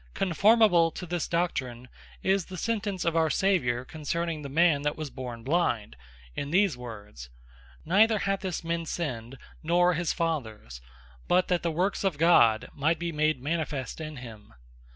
[0.15, 1.87] Conformable to this doctrine
[2.23, 5.95] is the sentence of our Saviour, concerning the man that was born Blind,
[6.35, 7.29] in these words,
[7.85, 10.81] "Neither hath this man sinned, nor his fathers;
[11.27, 14.55] but that the works of God might be made manifest in him."